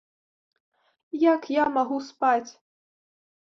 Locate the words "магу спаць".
1.77-2.49